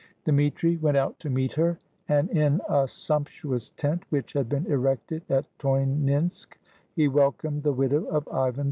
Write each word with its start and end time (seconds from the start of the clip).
Dmitri 0.25 0.77
went 0.77 0.97
out 0.97 1.19
to 1.19 1.29
meet 1.29 1.53
her, 1.53 1.77
and, 2.09 2.27
in 2.31 2.59
a 2.67 2.87
sumptuous 2.87 3.69
tent 3.69 4.01
which 4.09 4.33
had 4.33 4.49
been 4.49 4.65
erected 4.65 5.21
at 5.29 5.45
Toininsk, 5.59 6.57
he 6.95 7.07
welcomed 7.07 7.61
the 7.61 7.71
widow 7.71 8.05
of 8.05 8.27
Ivan 8.29 8.55
IV. 8.59 8.59